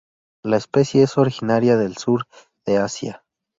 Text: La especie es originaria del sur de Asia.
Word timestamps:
La 0.41 0.57
especie 0.57 1.03
es 1.03 1.19
originaria 1.19 1.77
del 1.77 1.95
sur 1.95 2.25
de 2.65 2.77
Asia. 2.79 3.23